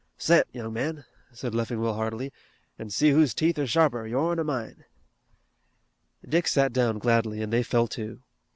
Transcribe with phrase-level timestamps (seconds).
[0.17, 2.33] "Set, young man," said Leffingwell heartily,
[2.79, 4.83] "an' see who's teeth are sharper, yourn or mine."
[6.27, 8.19] Dick sat down gladly, and they fell to.